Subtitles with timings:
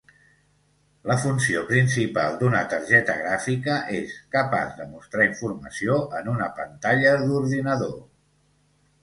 [1.09, 7.95] La funció principal d'una targeta gràfica és capaç de mostrar informació en una pantalla d'ordinador.